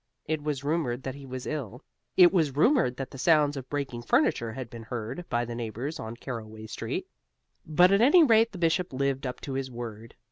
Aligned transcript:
It 0.25 0.41
was 0.41 0.63
rumored 0.63 1.03
that 1.03 1.13
he 1.13 1.27
was 1.27 1.45
ill; 1.45 1.83
it 2.17 2.33
was 2.33 2.55
rumored 2.55 2.97
that 2.97 3.11
the 3.11 3.19
sounds 3.19 3.55
of 3.55 3.69
breaking 3.69 4.01
furniture 4.01 4.51
had 4.53 4.67
been 4.67 4.81
heard 4.81 5.29
by 5.29 5.45
the 5.45 5.53
neighbors 5.53 5.99
on 5.99 6.15
Caraway 6.17 6.65
Street. 6.65 7.05
But 7.67 7.91
at 7.91 8.01
any 8.01 8.23
rate 8.23 8.51
the 8.51 8.57
Bishop 8.57 8.93
lived 8.93 9.27
up 9.27 9.39
to 9.41 9.53
his 9.53 9.69
word. 9.69 10.15